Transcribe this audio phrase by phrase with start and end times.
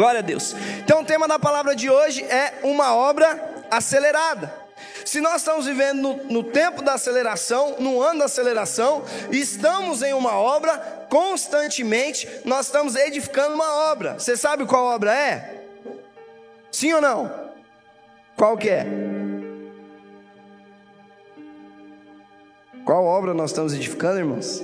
[0.00, 0.56] Glória a Deus.
[0.78, 4.50] Então, o tema da palavra de hoje é uma obra acelerada.
[5.04, 10.14] Se nós estamos vivendo no, no, tempo da aceleração, no ano da aceleração, estamos em
[10.14, 14.14] uma obra, constantemente nós estamos edificando uma obra.
[14.14, 15.64] Você sabe qual obra é?
[16.72, 17.50] Sim ou não?
[18.38, 18.86] Qual que é?
[22.86, 24.62] Qual obra nós estamos edificando, irmãos?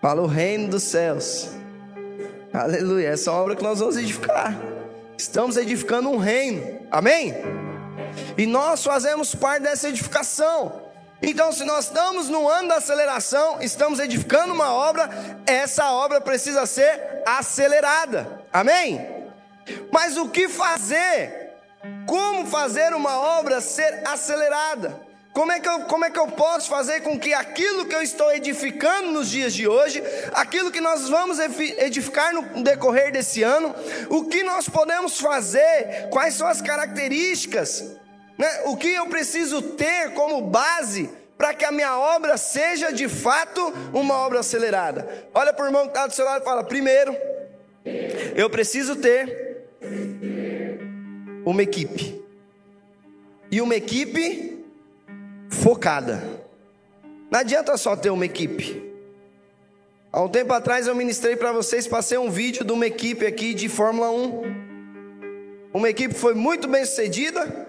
[0.00, 1.59] Para o reino dos céus.
[2.52, 3.10] Aleluia.
[3.10, 4.58] Essa obra que nós vamos edificar.
[5.16, 6.80] Estamos edificando um reino.
[6.90, 7.34] Amém?
[8.36, 10.82] E nós fazemos parte dessa edificação.
[11.22, 15.10] Então, se nós estamos no ano da aceleração, estamos edificando uma obra,
[15.46, 18.42] essa obra precisa ser acelerada.
[18.52, 19.06] Amém?
[19.92, 21.50] Mas o que fazer?
[22.06, 25.09] Como fazer uma obra ser acelerada?
[25.32, 28.02] Como é, que eu, como é que eu posso fazer com que aquilo que eu
[28.02, 30.02] estou edificando nos dias de hoje,
[30.32, 33.72] aquilo que nós vamos edificar no decorrer desse ano,
[34.08, 37.96] o que nós podemos fazer, quais são as características,
[38.36, 38.62] né?
[38.64, 43.72] o que eu preciso ter como base para que a minha obra seja de fato
[43.92, 45.28] uma obra acelerada?
[45.32, 47.16] Olha para o irmão que está do seu lado e fala: primeiro,
[48.34, 49.68] eu preciso ter
[51.46, 52.20] uma equipe.
[53.52, 54.49] E uma equipe
[55.70, 56.20] focada.
[57.30, 58.92] Não adianta só ter uma equipe.
[60.12, 63.54] Há um tempo atrás eu ministrei para vocês, passei um vídeo de uma equipe aqui
[63.54, 65.70] de Fórmula 1.
[65.72, 67.68] Uma equipe foi muito bem sucedida,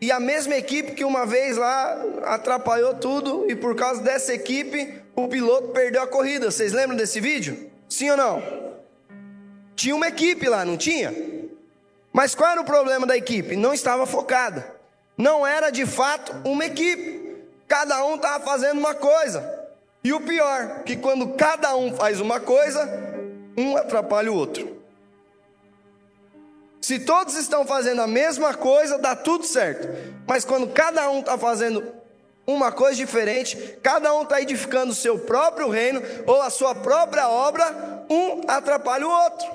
[0.00, 5.00] e a mesma equipe que uma vez lá atrapalhou tudo, e por causa dessa equipe,
[5.14, 6.50] o piloto perdeu a corrida.
[6.50, 7.70] Vocês lembram desse vídeo?
[7.88, 8.42] Sim ou não?
[9.76, 11.14] Tinha uma equipe lá, não tinha?
[12.12, 13.54] Mas qual era o problema da equipe?
[13.54, 14.79] Não estava focada
[15.20, 17.20] não era de fato uma equipe.
[17.68, 19.58] Cada um estava fazendo uma coisa.
[20.02, 22.88] E o pior, que quando cada um faz uma coisa,
[23.56, 24.80] um atrapalha o outro.
[26.80, 29.86] Se todos estão fazendo a mesma coisa, dá tudo certo.
[30.26, 31.84] Mas quando cada um está fazendo
[32.46, 37.28] uma coisa diferente, cada um está edificando o seu próprio reino ou a sua própria
[37.28, 39.46] obra, um atrapalha o outro.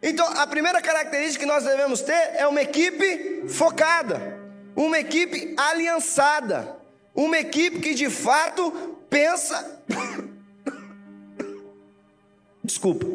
[0.00, 4.35] Então, a primeira característica que nós devemos ter é uma equipe focada
[4.76, 6.76] uma equipe aliançada,
[7.14, 8.70] uma equipe que de fato
[9.08, 9.80] pensa.
[12.62, 13.06] Desculpa.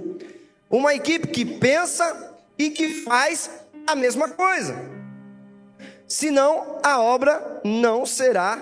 [0.69, 3.51] Uma equipe que pensa e que faz
[3.85, 4.75] a mesma coisa.
[6.07, 8.57] Senão a obra não será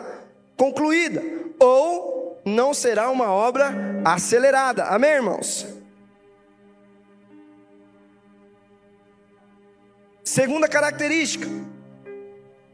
[0.57, 1.23] concluída
[1.57, 3.73] ou não será uma obra
[4.03, 4.85] acelerada.
[4.85, 5.65] Amém, irmãos?
[10.23, 11.47] Segunda característica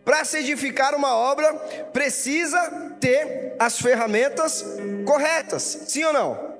[0.05, 1.51] para se edificar uma obra,
[1.91, 4.63] precisa ter as ferramentas
[5.03, 6.55] corretas, sim ou não?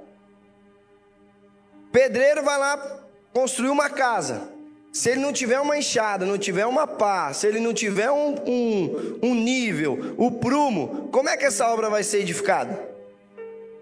[1.92, 4.50] Pedreiro vai lá construir uma casa.
[4.92, 8.36] Se ele não tiver uma enxada, não tiver uma pá, se ele não tiver um,
[8.48, 12.80] um, um nível, o prumo, como é que essa obra vai ser edificada?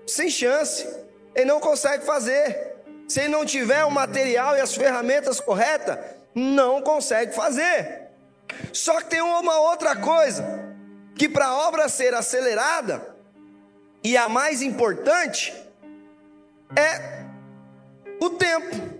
[0.05, 0.87] Sem chance.
[1.35, 2.73] Ele não consegue fazer.
[3.07, 5.97] Se ele não tiver o material e as ferramentas corretas,
[6.33, 8.02] não consegue fazer.
[8.71, 10.43] Só que tem uma outra coisa,
[11.15, 13.15] que para a obra ser acelerada,
[14.03, 15.53] e a mais importante,
[16.75, 17.23] é
[18.19, 18.93] o tempo.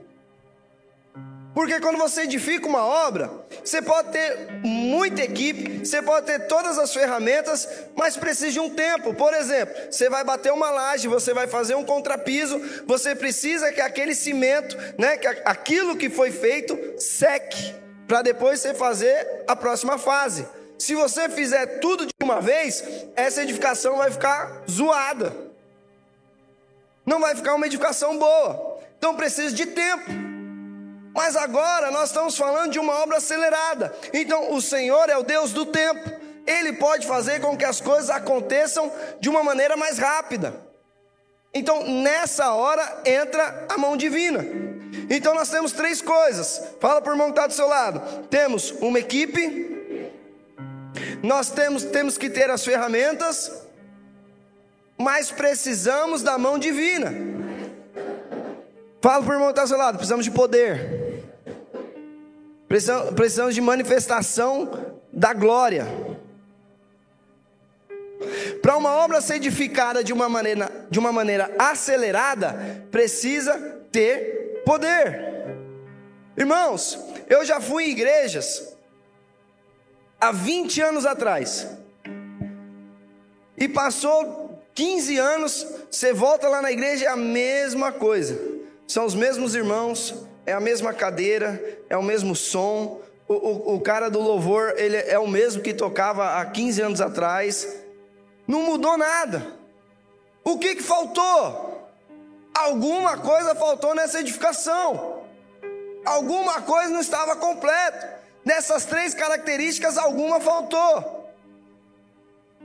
[1.53, 3.29] Porque quando você edifica uma obra,
[3.63, 8.71] você pode ter muita equipe, você pode ter todas as ferramentas, mas precisa de um
[8.71, 9.13] tempo.
[9.13, 13.81] Por exemplo, você vai bater uma laje, você vai fazer um contrapiso, você precisa que
[13.81, 17.82] aquele cimento, né, que aquilo que foi feito seque
[18.13, 20.47] para depois você fazer a próxima fase.
[20.77, 22.83] Se você fizer tudo de uma vez,
[23.15, 25.35] essa edificação vai ficar zoada.
[27.03, 28.79] Não vai ficar uma edificação boa.
[28.99, 30.11] Então precisa de tempo.
[31.11, 33.91] Mas agora nós estamos falando de uma obra acelerada.
[34.13, 36.07] Então o Senhor é o Deus do tempo.
[36.45, 40.53] Ele pode fazer com que as coisas aconteçam de uma maneira mais rápida.
[41.51, 44.62] Então nessa hora entra a mão divina.
[45.09, 46.61] Então nós temos três coisas.
[46.79, 48.27] Fala por irmão que está do seu lado.
[48.27, 49.71] Temos uma equipe.
[51.21, 53.51] Nós temos, temos que ter as ferramentas.
[54.97, 57.13] Mas precisamos da mão divina.
[59.01, 59.97] Fala por irmão que está do seu lado.
[59.97, 61.23] Precisamos de poder.
[62.67, 65.87] Precisamos, precisamos de manifestação da glória.
[68.61, 73.57] Para uma obra ser edificada de uma maneira, de uma maneira acelerada, precisa
[73.91, 75.33] ter poder.
[76.37, 76.99] Irmãos,
[77.29, 78.75] eu já fui em igrejas
[80.19, 81.67] há 20 anos atrás.
[83.57, 88.39] E passou 15 anos, você volta lá na igreja é a mesma coisa.
[88.87, 90.15] São os mesmos irmãos,
[90.45, 93.01] é a mesma cadeira, é o mesmo som.
[93.27, 97.01] O, o, o cara do louvor, ele é o mesmo que tocava há 15 anos
[97.01, 97.77] atrás.
[98.47, 99.45] Não mudou nada.
[100.43, 101.72] O que, que faltou?
[102.53, 105.23] Alguma coisa faltou nessa edificação.
[106.05, 108.21] Alguma coisa não estava completa.
[108.45, 111.31] Nessas três características, alguma faltou.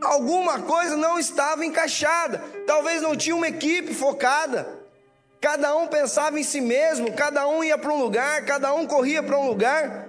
[0.01, 2.43] Alguma coisa não estava encaixada.
[2.67, 4.79] Talvez não tinha uma equipe focada.
[5.41, 9.23] Cada um pensava em si mesmo, cada um ia para um lugar, cada um corria
[9.23, 10.09] para um lugar.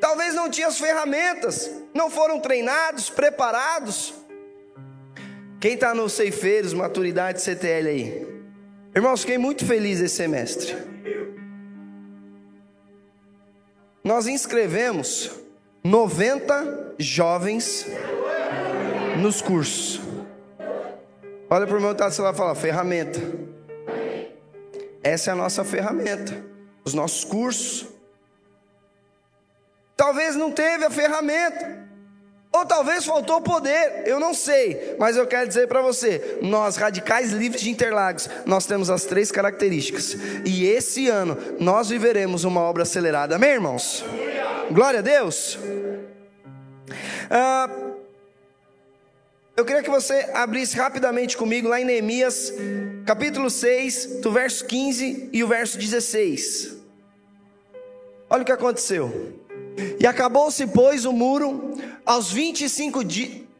[0.00, 4.14] Talvez não tinha as ferramentas, não foram treinados, preparados.
[5.60, 8.39] Quem está nos ceifeiros, maturidade CTL aí?
[8.94, 10.76] Irmãos, fiquei muito feliz esse semestre.
[14.02, 15.30] Nós inscrevemos
[15.84, 17.86] 90 jovens
[19.20, 20.00] nos cursos.
[21.48, 23.20] Olha para o meu tato lá e fala: ferramenta.
[25.02, 26.44] Essa é a nossa ferramenta,
[26.84, 27.86] os nossos cursos.
[29.96, 31.79] Talvez não teve a ferramenta,
[32.52, 37.30] ou talvez faltou poder, eu não sei, mas eu quero dizer para você: nós, radicais
[37.30, 42.82] livres de Interlagos, nós temos as três características, e esse ano nós viveremos uma obra
[42.82, 44.04] acelerada, amém, irmãos?
[44.72, 45.58] Glória a Deus.
[47.30, 47.70] Ah,
[49.56, 52.52] eu queria que você abrisse rapidamente comigo lá em Neemias,
[53.06, 56.76] capítulo 6, do verso 15 e o verso 16.
[58.28, 59.39] Olha o que aconteceu.
[59.98, 61.74] E acabou-se, pois, o muro
[62.04, 63.50] aos 25 dias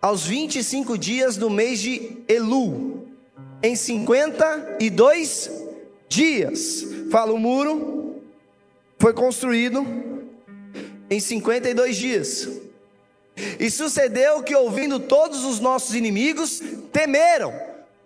[0.00, 3.06] aos 25 dias do mês de Elu,
[3.62, 5.50] em 52
[6.08, 6.86] dias.
[7.10, 8.22] Fala, o muro
[8.98, 9.86] foi construído
[11.10, 12.48] em 52 dias.
[13.58, 16.62] E sucedeu que, ouvindo todos os nossos inimigos,
[16.92, 17.52] temeram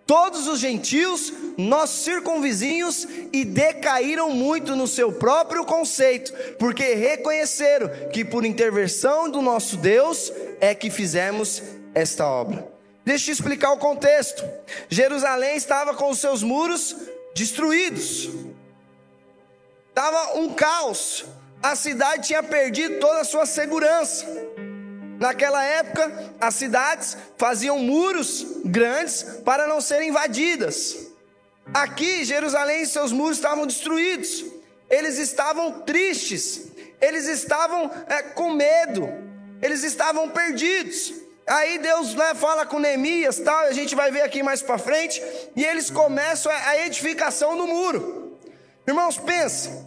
[0.06, 8.24] todos os gentios, nossos circunvizinhos, e decaíram muito no seu próprio conceito, porque reconheceram que
[8.24, 11.62] por intervenção do nosso Deus é que fizemos
[11.94, 12.66] esta obra.
[13.04, 14.42] Deixa eu explicar o contexto.
[14.88, 16.96] Jerusalém estava com os seus muros
[17.34, 18.30] destruídos,
[19.88, 21.24] estava um caos,
[21.62, 24.26] a cidade tinha perdido toda a sua segurança.
[25.18, 31.08] Naquela época, as cidades faziam muros grandes para não serem invadidas.
[31.72, 34.44] Aqui, Jerusalém e seus muros estavam destruídos.
[34.90, 36.68] Eles estavam tristes.
[37.00, 39.08] Eles estavam é, com medo.
[39.62, 41.14] Eles estavam perdidos.
[41.46, 45.22] Aí Deus né, fala com Neemias, tal, a gente vai ver aqui mais para frente,
[45.54, 48.38] e eles começam a edificação do muro.
[48.86, 49.86] Irmãos, pensa,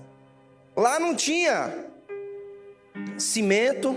[0.76, 1.74] lá não tinha
[3.18, 3.96] cimento,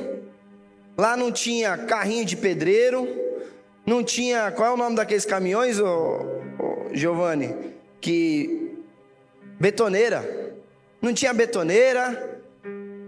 [1.00, 3.08] Lá não tinha carrinho de pedreiro,
[3.86, 4.50] não tinha.
[4.50, 5.86] Qual é o nome daqueles caminhões, ô,
[6.58, 7.56] ô, Giovanni?
[8.02, 8.76] Que.
[9.58, 10.58] Betoneira.
[11.00, 12.38] Não tinha betoneira.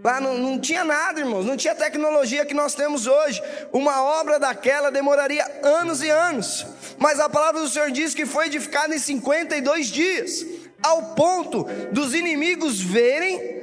[0.03, 1.45] Lá não, não tinha nada, irmãos.
[1.45, 3.43] Não tinha tecnologia que nós temos hoje.
[3.71, 6.67] Uma obra daquela demoraria anos e anos.
[6.97, 10.47] Mas a palavra do Senhor diz que foi edificada em 52 dias.
[10.83, 13.61] Ao ponto dos inimigos verem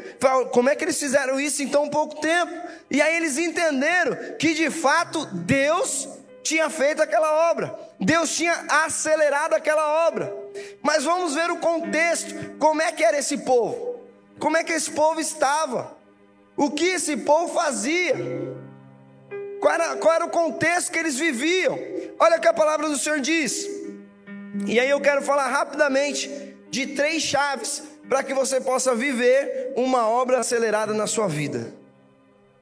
[0.51, 2.68] como é que eles fizeram isso em tão pouco tempo?
[2.89, 6.07] E aí eles entenderam que de fato Deus
[6.41, 10.33] tinha feito aquela obra, Deus tinha acelerado aquela obra.
[10.81, 13.99] Mas vamos ver o contexto: como é que era esse povo?
[14.39, 15.95] Como é que esse povo estava?
[16.55, 18.15] O que esse povo fazia?
[19.59, 21.77] Qual era, qual era o contexto que eles viviam?
[22.17, 23.67] Olha o que a palavra do Senhor diz.
[24.65, 26.29] E aí eu quero falar rapidamente
[26.69, 31.78] de três chaves para que você possa viver uma obra acelerada na sua vida.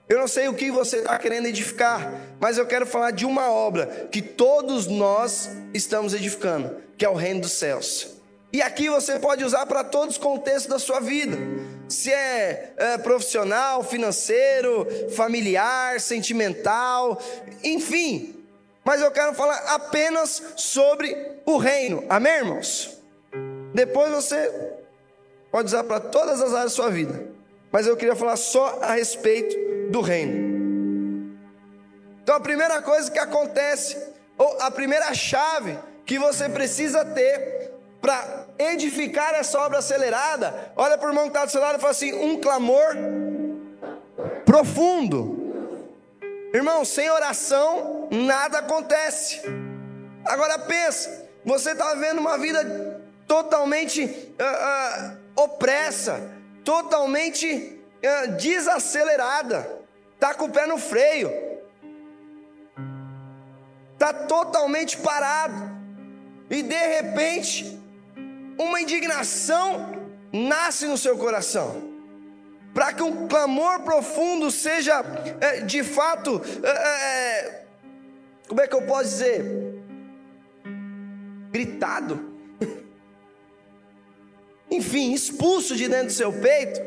[0.10, 2.10] Eu não sei o que você está querendo edificar,
[2.40, 7.14] mas eu quero falar de uma obra que todos nós estamos edificando, que é o
[7.14, 8.16] reino dos céus.
[8.54, 11.38] E aqui você pode usar para todos os contextos da sua vida.
[11.90, 17.22] Se é, é profissional, financeiro, familiar, sentimental,
[17.62, 18.34] enfim.
[18.86, 22.06] Mas eu quero falar apenas sobre o reino.
[22.08, 22.98] Amém, irmãos?
[23.74, 24.50] Depois você
[25.52, 27.28] pode usar para todas as áreas da sua vida.
[27.70, 31.38] Mas eu queria falar só a respeito do reino.
[32.24, 33.98] Então a primeira coisa que acontece,
[34.38, 41.08] ou a primeira chave que você precisa ter para edificar essa obra acelerada, olha para
[41.08, 42.96] o irmão que está do seu lado e fala assim: um clamor
[44.46, 45.46] profundo.
[46.54, 49.42] Irmão, sem oração nada acontece.
[50.26, 56.32] Agora pensa, você está vivendo uma vida totalmente uh, uh, opressa,
[56.64, 59.77] totalmente uh, desacelerada,
[60.18, 61.32] está com o pé no freio,
[63.94, 65.78] está totalmente parado,
[66.50, 67.80] e de repente,
[68.58, 71.86] uma indignação nasce no seu coração.
[72.74, 75.04] Para que um clamor profundo seja
[75.40, 77.66] é, de fato, é, é,
[78.48, 79.44] como é que eu posso dizer?
[81.52, 82.34] Gritado.
[84.70, 86.82] Enfim, expulso de dentro do seu peito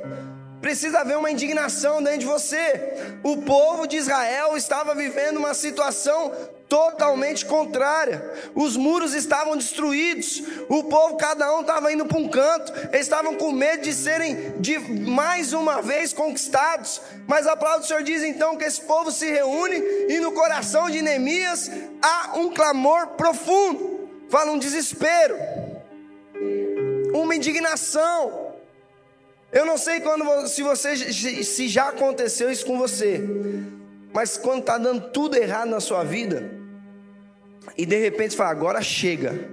[0.61, 3.19] Precisa haver uma indignação dentro de você.
[3.23, 6.33] O povo de Israel estava vivendo uma situação
[6.69, 8.31] totalmente contrária.
[8.55, 10.43] Os muros estavam destruídos.
[10.69, 12.73] O povo, cada um estava indo para um canto.
[12.93, 17.01] Eles estavam com medo de serem de mais uma vez conquistados.
[17.27, 19.77] Mas a palavra do Senhor diz então que esse povo se reúne
[20.09, 24.09] e no coração de Neemias há um clamor profundo.
[24.29, 25.37] Fala um desespero,
[27.13, 28.40] uma indignação.
[29.53, 33.21] Eu não sei quando se você se já aconteceu isso com você,
[34.13, 36.51] mas quando está dando tudo errado na sua vida
[37.77, 39.51] e de repente fala agora chega,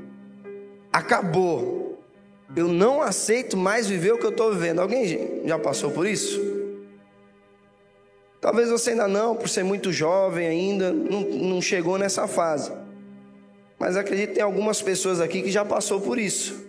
[0.94, 2.00] acabou,
[2.56, 4.80] eu não aceito mais viver o que eu estou vivendo.
[4.80, 6.40] Alguém já passou por isso?
[8.40, 12.72] Talvez você ainda não, por ser muito jovem ainda, não, não chegou nessa fase.
[13.80, 16.67] Mas acredito que tem algumas pessoas aqui que já passou por isso.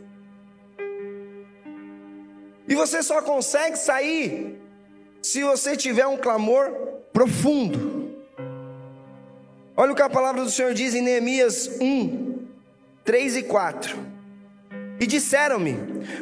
[2.69, 4.61] E você só consegue sair
[5.23, 6.71] se você tiver um clamor
[7.13, 8.15] profundo.
[9.77, 12.47] Olha o que a palavra do Senhor diz em Neemias 1,
[13.05, 13.97] 3 e 4.
[15.01, 15.77] E disseram-me: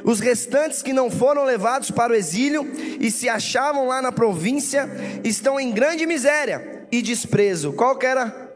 [0.05, 4.89] os restantes que não foram levados para o exílio e se achavam lá na província
[5.25, 7.73] estão em grande miséria e desprezo.
[7.73, 8.55] Qual que era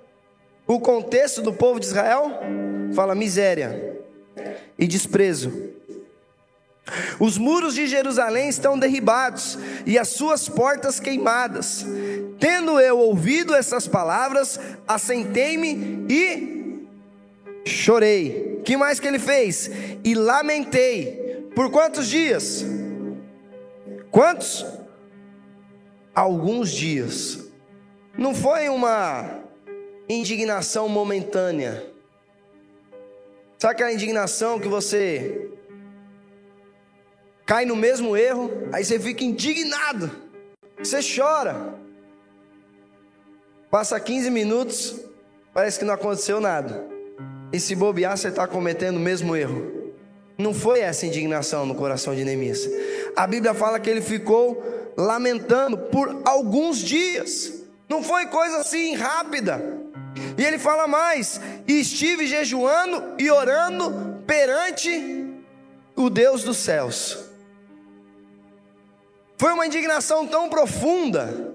[0.66, 2.40] o contexto do povo de Israel?
[2.94, 3.99] Fala miséria
[4.78, 5.80] e desprezo.
[7.18, 11.85] Os muros de Jerusalém estão derribados e as suas portas queimadas.
[12.38, 16.87] Tendo eu ouvido essas palavras, assentei-me e
[17.64, 18.61] chorei.
[18.64, 19.70] Que mais que ele fez?
[20.04, 21.49] E lamentei.
[21.54, 22.64] Por quantos dias?
[24.11, 24.64] Quantos?
[26.14, 27.38] Alguns dias.
[28.16, 29.40] Não foi uma
[30.09, 31.87] indignação momentânea.
[33.59, 35.50] Sabe aquela indignação que você
[37.50, 40.09] cai no mesmo erro, aí você fica indignado,
[40.78, 41.75] você chora.
[43.69, 45.00] Passa 15 minutos,
[45.52, 46.87] parece que não aconteceu nada.
[47.52, 49.92] E se bobear, você está cometendo o mesmo erro.
[50.38, 52.69] Não foi essa indignação no coração de Neemias.
[53.16, 54.62] A Bíblia fala que ele ficou
[54.97, 57.64] lamentando por alguns dias.
[57.88, 59.61] Não foi coisa assim rápida.
[60.38, 65.35] E ele fala mais: estive jejuando e orando perante
[65.97, 67.30] o Deus dos céus.
[69.40, 71.50] Foi uma indignação tão profunda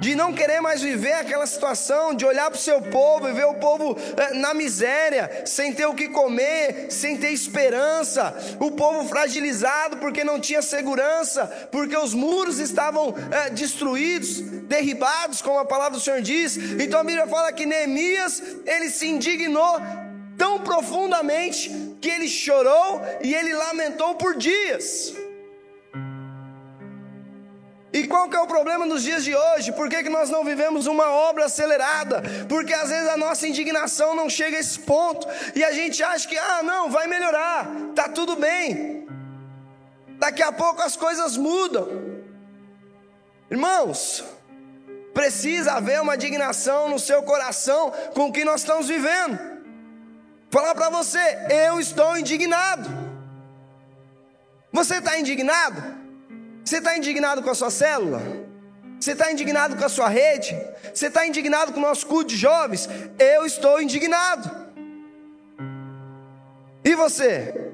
[0.00, 3.44] de não querer mais viver aquela situação, de olhar para o seu povo e ver
[3.44, 9.08] o povo eh, na miséria, sem ter o que comer, sem ter esperança, o povo
[9.08, 15.98] fragilizado porque não tinha segurança, porque os muros estavam eh, destruídos, derribados, como a palavra
[15.98, 16.56] do Senhor diz.
[16.56, 19.80] Então a Bíblia fala que Neemias ele se indignou
[20.36, 25.14] tão profundamente que ele chorou e ele lamentou por dias.
[27.92, 29.72] E qual que é o problema nos dias de hoje?
[29.72, 32.22] Por que, que nós não vivemos uma obra acelerada?
[32.48, 36.28] Porque às vezes a nossa indignação não chega a esse ponto e a gente acha
[36.28, 39.06] que, ah, não, vai melhorar, tá tudo bem.
[40.18, 41.88] Daqui a pouco as coisas mudam.
[43.50, 44.22] Irmãos,
[45.12, 49.36] precisa haver uma indignação no seu coração com o que nós estamos vivendo.
[50.48, 52.88] Falar para você, eu estou indignado.
[54.72, 55.99] Você está indignado?
[56.70, 58.22] Você está indignado com a sua célula?
[59.00, 60.56] Você está indignado com a sua rede?
[60.94, 62.88] Você está indignado com o nosso culto de jovens?
[63.18, 64.48] Eu estou indignado.
[66.84, 67.72] E você?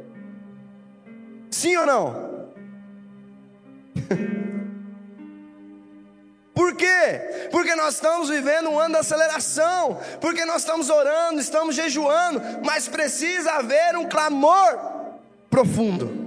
[1.51, 2.49] Sim ou não?
[6.55, 7.49] Por quê?
[7.53, 12.89] Porque nós estamos vivendo um ano de aceleração, porque nós estamos orando, estamos jejuando, mas
[12.89, 14.79] precisa haver um clamor
[15.51, 16.26] profundo.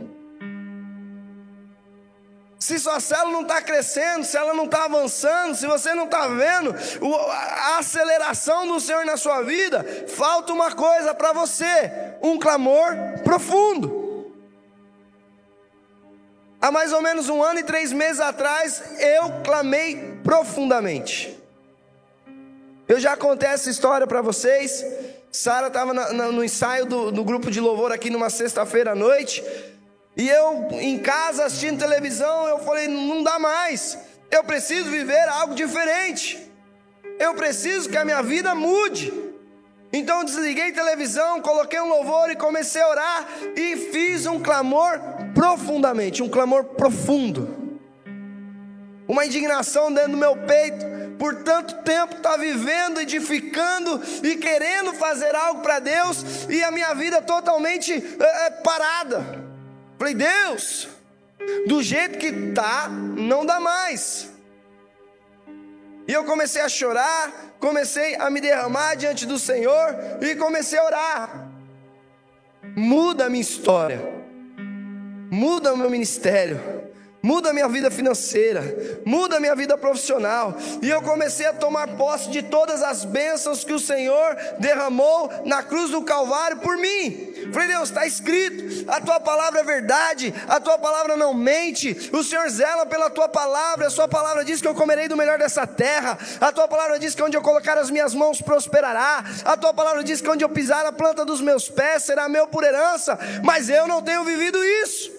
[2.70, 6.28] Se sua célula não está crescendo, se ela não está avançando, se você não está
[6.28, 12.96] vendo a aceleração do Senhor na sua vida, falta uma coisa para você: um clamor
[13.24, 14.32] profundo.
[16.62, 21.36] Há mais ou menos um ano e três meses atrás, eu clamei profundamente.
[22.88, 24.86] Eu já contei essa história para vocês.
[25.32, 29.44] Sara estava no ensaio do, do grupo de louvor aqui numa sexta-feira à noite.
[30.20, 33.98] E eu em casa assistindo televisão, eu falei, não dá mais.
[34.30, 36.38] Eu preciso viver algo diferente.
[37.18, 39.14] Eu preciso que a minha vida mude.
[39.94, 45.00] Então desliguei televisão, coloquei um louvor e comecei a orar e fiz um clamor
[45.34, 47.80] profundamente, um clamor profundo.
[49.08, 50.86] Uma indignação dentro do meu peito,
[51.18, 56.72] por tanto tempo estar tá vivendo, edificando e querendo fazer algo para Deus e a
[56.72, 59.49] minha vida totalmente é, é, parada.
[60.00, 60.88] Falei, Deus,
[61.68, 64.32] do jeito que tá, não dá mais.
[66.08, 70.86] E eu comecei a chorar, comecei a me derramar diante do Senhor e comecei a
[70.86, 71.50] orar.
[72.78, 74.00] Muda a minha história,
[75.30, 76.89] muda o meu ministério
[77.22, 80.56] muda minha vida financeira, muda minha vida profissional.
[80.82, 85.62] E eu comecei a tomar posse de todas as bênçãos que o Senhor derramou na
[85.64, 87.30] cruz do Calvário por mim.
[87.52, 92.24] Falei, Deus, está escrito, a tua palavra é verdade, a tua palavra não mente, o
[92.24, 95.66] Senhor zela pela tua palavra, a sua palavra diz que eu comerei do melhor dessa
[95.66, 99.74] terra, a tua palavra diz que onde eu colocar as minhas mãos prosperará, a tua
[99.74, 103.18] palavra diz que onde eu pisar a planta dos meus pés será meu por herança,
[103.44, 105.19] mas eu não tenho vivido isso.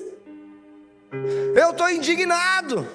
[1.55, 2.87] Eu estou indignado.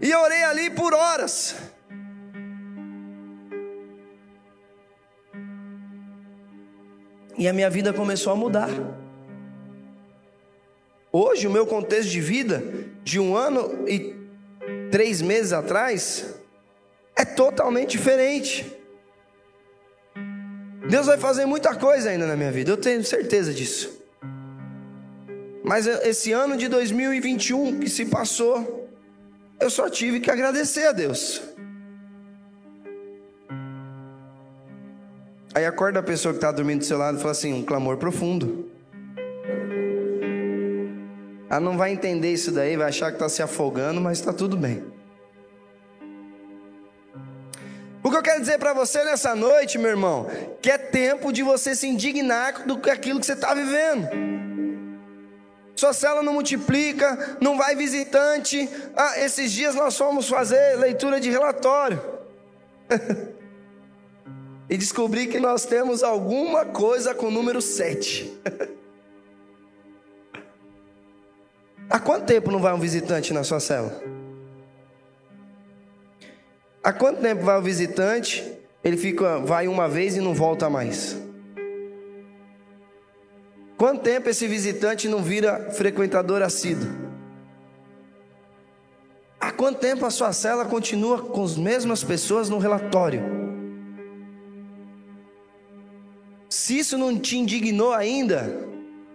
[0.00, 1.56] E orei ali por horas.
[7.36, 8.70] E a minha vida começou a mudar.
[11.12, 12.62] Hoje, o meu contexto de vida,
[13.02, 14.14] de um ano e
[14.90, 16.34] três meses atrás,
[17.16, 18.76] é totalmente diferente.
[20.88, 23.99] Deus vai fazer muita coisa ainda na minha vida, eu tenho certeza disso.
[25.70, 28.88] Mas esse ano de 2021 que se passou,
[29.60, 31.40] eu só tive que agradecer a Deus.
[35.54, 37.98] Aí acorda a pessoa que está dormindo do seu lado e fala assim: um clamor
[37.98, 38.68] profundo.
[41.48, 44.56] Ela não vai entender isso daí, vai achar que está se afogando, mas está tudo
[44.56, 44.82] bem.
[48.02, 50.26] O que eu quero dizer para você nessa noite, meu irmão,
[50.60, 54.39] que é tempo de você se indignar do que aquilo que você está vivendo.
[55.80, 58.68] Sua célula não multiplica, não vai visitante.
[58.94, 61.98] Ah, esses dias nós fomos fazer leitura de relatório.
[64.68, 68.30] e descobri que nós temos alguma coisa com o número 7.
[71.88, 74.02] Há quanto tempo não vai um visitante na sua célula?
[76.84, 78.44] Há quanto tempo vai o visitante?
[78.84, 81.16] Ele fica, vai uma vez e não volta mais.
[83.80, 86.86] Quanto tempo esse visitante não vira frequentador assíduo?
[89.40, 93.22] Há quanto tempo a sua cela continua com as mesmas pessoas no relatório?
[96.46, 98.68] Se isso não te indignou ainda,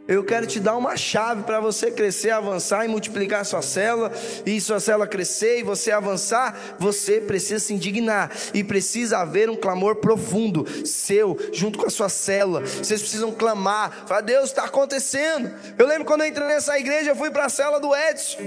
[0.07, 4.11] eu quero te dar uma chave para você crescer, avançar e multiplicar sua célula,
[4.45, 9.55] e sua célula crescer e você avançar, você precisa se indignar e precisa haver um
[9.55, 12.61] clamor profundo seu, junto com a sua célula.
[12.61, 15.51] Vocês precisam clamar, falar: Deus está acontecendo.
[15.77, 18.37] Eu lembro quando eu entrei nessa igreja, eu fui para a célula do Edson.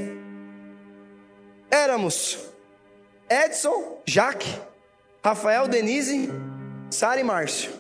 [1.71, 2.38] Éramos
[3.29, 4.49] Edson, Jaque,
[5.25, 6.31] Rafael, Denise,
[6.88, 7.73] Sara e Márcio.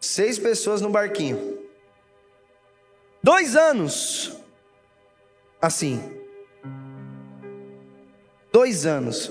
[0.00, 1.57] Seis pessoas no barquinho.
[3.28, 4.32] Dois anos.
[5.60, 6.02] Assim.
[8.50, 9.30] Dois anos.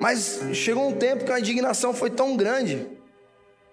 [0.00, 2.88] Mas chegou um tempo que a indignação foi tão grande.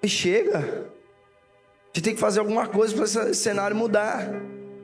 [0.03, 0.57] E chega.
[0.57, 4.29] A gente tem que fazer alguma coisa para esse cenário mudar.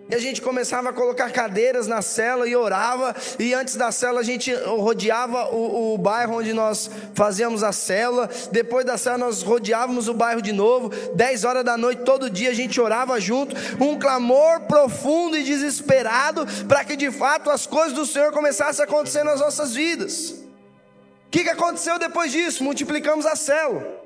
[0.08, 3.16] E a gente começava a colocar cadeiras na cela e orava.
[3.40, 8.30] E antes da cela a gente rodeava o, o, bairro onde nós fazíamos a cela.
[8.52, 10.90] Depois da cela nós rodeávamos o bairro de novo.
[11.16, 13.56] Dez horas da noite todo dia a gente orava junto.
[13.84, 18.88] Um clamor profundo e desesperado para que de fato as coisas do Senhor começassem a
[18.88, 20.30] acontecer nas nossas vidas.
[20.30, 22.64] O que, que aconteceu depois disso?
[22.64, 24.06] Multiplicamos a cela.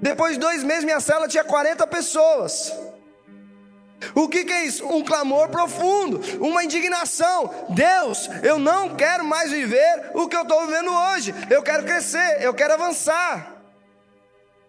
[0.00, 2.72] Depois de dois meses minha cela tinha 40 pessoas.
[4.14, 4.86] O que, que, é isso?
[4.86, 7.66] Um clamor profundo, uma indignação.
[7.68, 11.34] Deus, eu não quero mais viver o que eu estou vivendo hoje.
[11.50, 13.56] Eu quero crescer, eu quero avançar.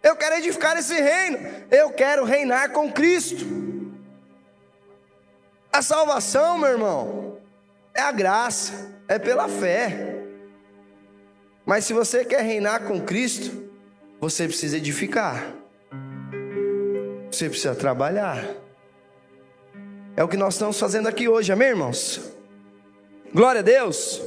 [0.03, 1.39] Eu quero edificar esse reino.
[1.69, 3.45] Eu quero reinar com Cristo.
[5.71, 7.37] A salvação, meu irmão,
[7.93, 10.23] é a graça, é pela fé.
[11.65, 13.69] Mas se você quer reinar com Cristo,
[14.19, 15.53] você precisa edificar.
[17.31, 18.60] Você precisa trabalhar.
[20.21, 22.21] É o que nós estamos fazendo aqui hoje, amém, irmãos?
[23.33, 24.21] Glória a Deus.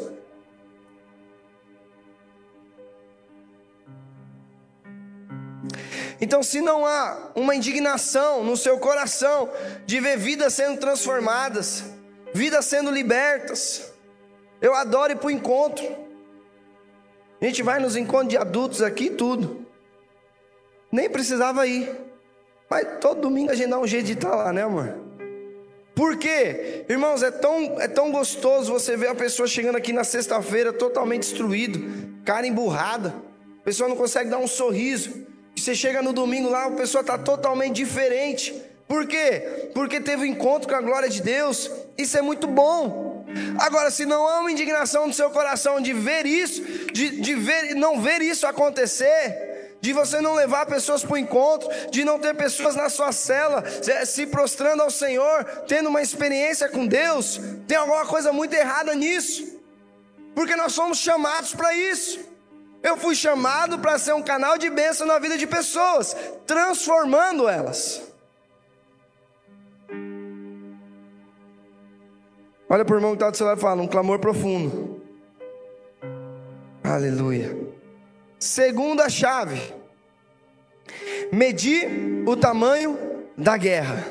[6.21, 9.49] Então, se não há uma indignação no seu coração
[9.87, 11.85] de ver vidas sendo transformadas,
[12.35, 13.93] vidas sendo libertas,
[14.61, 15.87] eu adoro ir para o encontro.
[17.41, 19.65] A gente vai nos encontros de adultos aqui tudo.
[20.91, 21.89] Nem precisava ir.
[22.69, 25.04] Mas todo domingo a gente dá um jeito de estar lá, né, amor?
[25.95, 26.85] Por quê?
[26.89, 31.23] Irmãos, é tão, é tão gostoso você ver a pessoa chegando aqui na sexta-feira totalmente
[31.23, 31.81] destruído,
[32.25, 33.15] cara emburrada.
[33.61, 35.25] A pessoa não consegue dar um sorriso.
[35.57, 38.61] Você chega no domingo lá, a pessoa está totalmente diferente.
[38.89, 39.71] Por quê?
[39.73, 41.71] Porque teve um encontro com a glória de Deus.
[41.97, 43.25] Isso é muito bom.
[43.59, 47.75] Agora, se não há uma indignação no seu coração de ver isso, de, de ver,
[47.75, 49.54] não ver isso acontecer,
[49.85, 53.63] de você não levar pessoas para o encontro, de não ter pessoas na sua cela
[54.07, 59.61] se prostrando ao Senhor, tendo uma experiência com Deus, tem alguma coisa muito errada nisso,
[60.35, 62.19] porque nós somos chamados para isso.
[62.83, 66.17] Eu fui chamado para ser um canal de bênção na vida de pessoas,
[66.47, 68.01] transformando elas.
[72.71, 75.03] Olha para o irmão que está do seu lado e fala: um clamor profundo.
[76.83, 77.74] Aleluia.
[78.39, 79.61] Segunda chave:
[81.33, 81.89] medir
[82.27, 82.99] o tamanho
[83.37, 84.05] da guerra.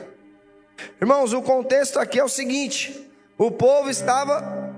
[1.00, 4.74] Irmãos, o contexto aqui é o seguinte: o povo estava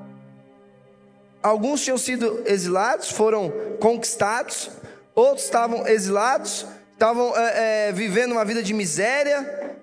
[1.45, 4.71] Alguns tinham sido exilados, foram conquistados,
[5.13, 9.77] outros estavam exilados, estavam é, é, vivendo uma vida de miséria,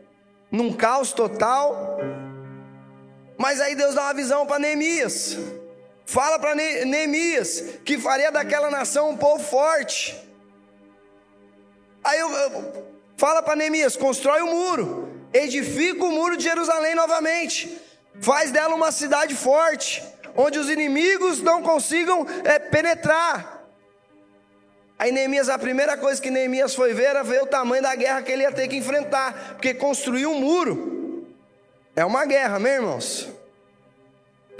[0.51, 2.01] num caos total.
[3.39, 5.39] Mas aí Deus dá uma visão para Neemias.
[6.13, 10.15] Fala para Neemias que faria daquela nação um povo forte.
[12.05, 16.95] Aí eu, eu fala para Neemias: constrói o um muro, edifica o muro de Jerusalém
[16.95, 17.81] novamente,
[18.21, 20.05] faz dela uma cidade forte
[20.37, 23.65] onde os inimigos não consigam é, penetrar.
[24.99, 28.21] Aí Neemias, a primeira coisa que Neemias foi ver era ver o tamanho da guerra
[28.21, 31.27] que ele ia ter que enfrentar, porque construir um muro
[31.97, 33.42] é uma guerra, meus irmãos,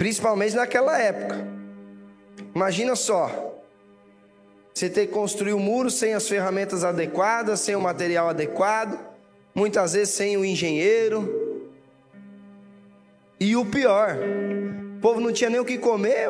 [0.03, 1.47] principalmente naquela época.
[2.53, 3.55] Imagina só,
[4.73, 8.99] você ter que construir um muro sem as ferramentas adequadas, sem o material adequado,
[9.55, 11.71] muitas vezes sem o engenheiro.
[13.39, 14.17] E o pior,
[15.01, 16.29] povo não tinha nem o que comer,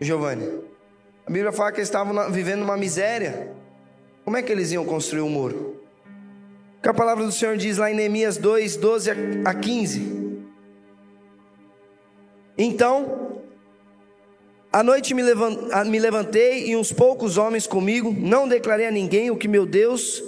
[0.00, 0.60] Giovanni.
[1.24, 3.52] A Bíblia fala que eles estavam vivendo uma miséria.
[4.24, 5.80] Como é que eles iam construir um muro?
[6.78, 9.10] O que a palavra do Senhor diz lá em Neemias 2, 12
[9.44, 10.19] a 15.
[12.62, 13.40] Então,
[14.70, 19.48] à noite me levantei e uns poucos homens comigo, não declarei a ninguém o que
[19.48, 20.22] meu Deus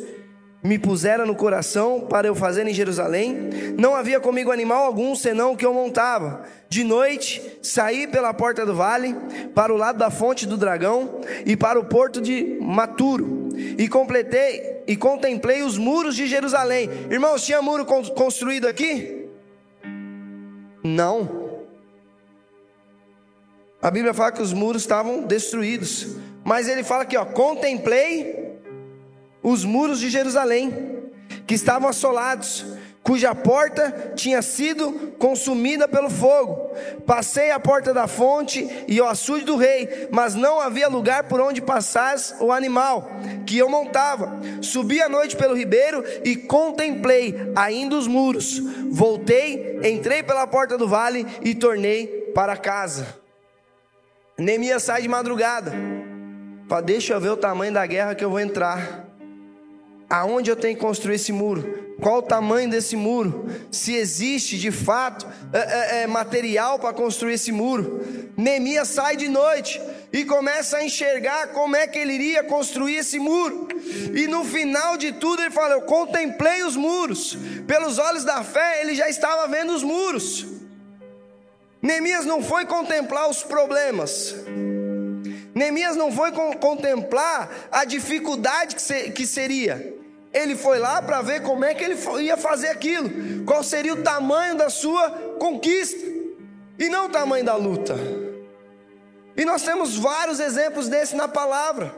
[0.62, 3.50] me pusera no coração para eu fazer em Jerusalém.
[3.76, 6.44] Não havia comigo animal algum senão o que eu montava.
[6.70, 9.14] De noite saí pela porta do vale
[9.54, 14.84] para o lado da fonte do dragão e para o porto de Maturo e completei
[14.86, 16.88] e contemplei os muros de Jerusalém.
[17.10, 19.28] Irmãos, tinha muro construído aqui?
[20.82, 21.41] Não.
[23.82, 26.06] A Bíblia fala que os muros estavam destruídos,
[26.44, 28.60] mas ele fala aqui, ó, contemplei
[29.42, 31.02] os muros de Jerusalém,
[31.48, 32.64] que estavam assolados,
[33.02, 36.70] cuja porta tinha sido consumida pelo fogo.
[37.04, 41.40] Passei a porta da fonte e o açude do rei, mas não havia lugar por
[41.40, 43.10] onde passasse o animal
[43.44, 44.38] que eu montava.
[44.60, 48.60] Subi à noite pelo ribeiro e contemplei ainda os muros.
[48.92, 53.21] Voltei, entrei pela porta do vale e tornei para casa.
[54.42, 55.72] Neemias sai de madrugada.
[56.68, 59.06] Para deixa eu ver o tamanho da guerra que eu vou entrar
[60.10, 64.70] aonde eu tenho que construir esse muro, qual o tamanho desse muro, se existe de
[64.70, 68.02] fato é, é, é, material para construir esse muro.
[68.36, 69.80] Neemias sai de noite
[70.12, 73.68] e começa a enxergar como é que ele iria construir esse muro.
[74.12, 78.82] E no final de tudo ele fala: Eu contemplei os muros, pelos olhos da fé
[78.82, 80.61] ele já estava vendo os muros.
[81.82, 84.36] Neemias não foi contemplar os problemas.
[85.52, 88.76] Neemias não foi contemplar a dificuldade
[89.12, 89.94] que seria.
[90.32, 94.02] Ele foi lá para ver como é que ele ia fazer aquilo, qual seria o
[94.02, 96.00] tamanho da sua conquista,
[96.78, 97.94] e não o tamanho da luta.
[99.36, 101.94] E nós temos vários exemplos desse na palavra.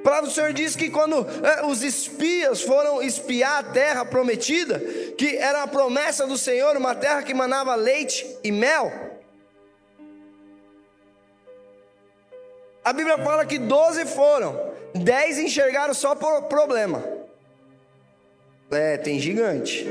[0.00, 4.80] A palavra do Senhor diz que quando é, os espias foram espiar a terra prometida,
[5.18, 9.09] que era a promessa do Senhor, uma terra que manava leite e mel.
[12.84, 17.02] A Bíblia fala que doze foram, dez enxergaram só problema.
[18.70, 19.86] É, tem gigante.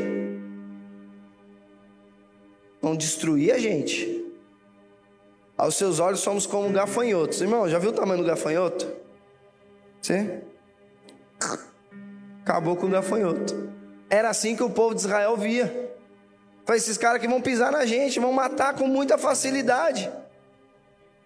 [2.82, 4.26] Vão destruir a gente.
[5.58, 7.42] Aos seus olhos somos como gafanhotos.
[7.42, 8.88] Irmão, já viu o tamanho do gafanhoto?
[10.02, 10.42] Você?
[12.42, 13.70] Acabou com o gafanhoto.
[14.10, 15.94] Era assim que o povo de Israel via.
[16.66, 20.10] Foi esses caras que vão pisar na gente, vão matar com muita facilidade.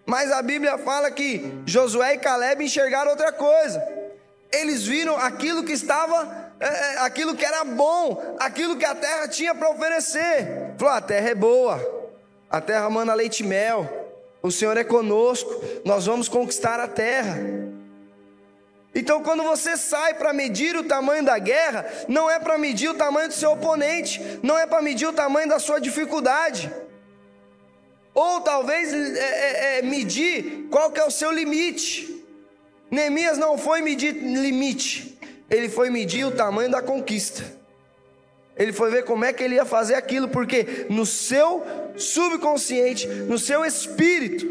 [0.06, 3.82] Mas a Bíblia fala que Josué e Caleb enxergaram outra coisa.
[4.52, 9.26] Eles viram aquilo que estava, é, é aquilo que era bom, aquilo que a terra
[9.26, 10.74] tinha para oferecer.
[10.78, 12.10] Falou: a terra é boa,
[12.50, 13.88] a terra manda leite e mel,
[14.42, 15.50] o Senhor é conosco,
[15.84, 17.38] nós vamos conquistar a terra.
[18.94, 22.94] Então, quando você sai para medir o tamanho da guerra, não é para medir o
[22.94, 26.72] tamanho do seu oponente, não é para medir o tamanho da sua dificuldade,
[28.14, 32.24] ou talvez é, é, é, medir qual que é o seu limite.
[32.90, 35.18] Neemias não foi medir limite,
[35.50, 37.42] ele foi medir o tamanho da conquista.
[38.56, 41.64] Ele foi ver como é que ele ia fazer aquilo, porque no seu
[41.96, 44.46] subconsciente, no seu espírito,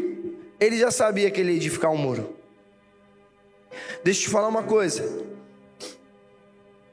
[0.60, 2.36] ele já sabia que ele ia edificar um muro.
[4.04, 5.24] Deixa eu te falar uma coisa.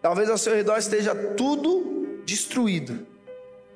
[0.02, 3.11] Talvez ao seu redor esteja tudo destruído.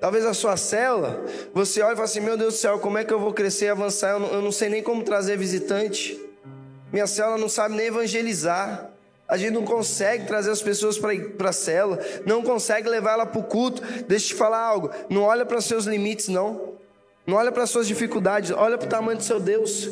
[0.06, 3.04] Talvez a sua célula, você olha e fala assim: Meu Deus do céu, como é
[3.04, 4.12] que eu vou crescer e avançar?
[4.12, 6.24] Eu não, eu não sei nem como trazer visitante.
[6.94, 8.92] Minha célula não sabe nem evangelizar.
[9.28, 13.40] A gente não consegue trazer as pessoas para a célula, não consegue levar ela para
[13.40, 13.82] o culto.
[14.08, 16.76] Deixa eu te falar algo: não olha para os seus limites, não.
[17.26, 19.90] Não olha para as suas dificuldades, olha para o tamanho do seu Deus.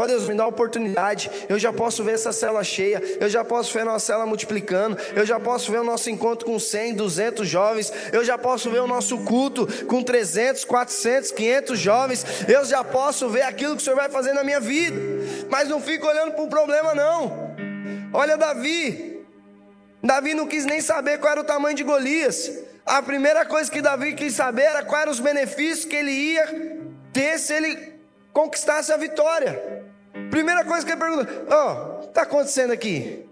[0.00, 1.30] Ó Deus, me dá oportunidade.
[1.46, 3.02] Eu já posso ver essa cela cheia.
[3.20, 4.96] Eu já posso ver a nossa cela multiplicando.
[5.14, 7.92] Eu já posso ver o nosso encontro com 100, 200 jovens.
[8.10, 12.24] Eu já posso ver o nosso culto com 300, 400, 500 jovens.
[12.48, 14.96] Eu já posso ver aquilo que o Senhor vai fazer na minha vida.
[15.50, 17.54] Mas não fico olhando para o problema, não.
[18.14, 19.22] Olha Davi.
[20.02, 22.50] Davi não quis nem saber qual era o tamanho de Golias.
[22.86, 26.78] A primeira coisa que Davi quis saber era quais eram os benefícios que ele ia
[27.12, 28.00] ter se ele
[28.32, 29.89] conquistasse a vitória.
[30.30, 33.26] Primeira coisa que ele pergunta: Ó, oh, o que está acontecendo aqui?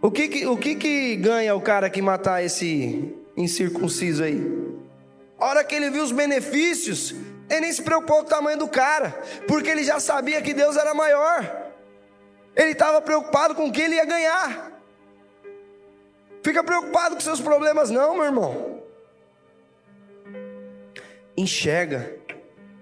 [0.00, 4.40] O que que, o que que ganha o cara que matar esse incircunciso aí?
[5.38, 7.14] A hora que ele viu os benefícios,
[7.48, 9.10] ele nem se preocupou com o tamanho do cara,
[9.46, 11.70] porque ele já sabia que Deus era maior.
[12.54, 14.72] Ele estava preocupado com o que ele ia ganhar.
[16.42, 18.82] Fica preocupado com seus problemas, não, meu irmão.
[21.36, 22.16] Enxerga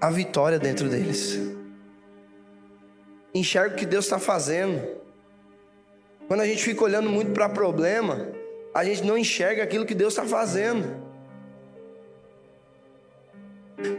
[0.00, 1.59] a vitória dentro deles
[3.34, 5.00] enxerga o que Deus está fazendo.
[6.26, 8.28] Quando a gente fica olhando muito para problema,
[8.74, 11.08] a gente não enxerga aquilo que Deus está fazendo.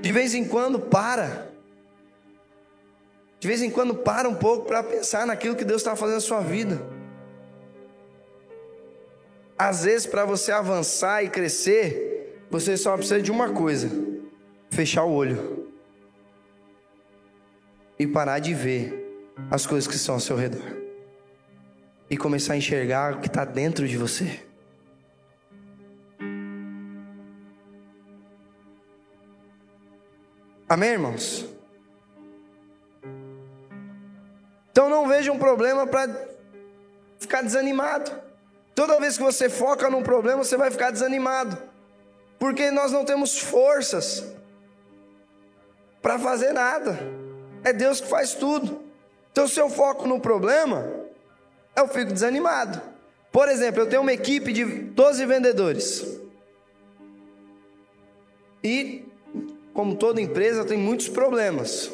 [0.01, 1.49] De vez em quando para.
[3.39, 6.21] De vez em quando para um pouco para pensar naquilo que Deus está fazendo na
[6.21, 6.81] sua vida.
[9.57, 13.89] Às vezes, para você avançar e crescer, você só precisa de uma coisa:
[14.69, 15.67] fechar o olho
[17.97, 19.00] e parar de ver
[19.49, 20.77] as coisas que estão ao seu redor
[22.09, 24.45] e começar a enxergar o que está dentro de você.
[30.67, 31.45] Amém, irmãos?
[34.71, 36.09] Então não veja um problema para
[37.19, 38.11] ficar desanimado.
[38.73, 41.57] Toda vez que você foca num problema, você vai ficar desanimado.
[42.39, 44.33] Porque nós não temos forças
[46.01, 46.99] para fazer nada.
[47.63, 48.90] É Deus que faz tudo.
[49.31, 50.91] Então, se eu foco no problema,
[51.75, 52.81] eu fico desanimado.
[53.31, 56.19] Por exemplo, eu tenho uma equipe de 12 vendedores.
[58.63, 59.05] E,
[59.73, 61.91] como toda empresa, tem muitos problemas.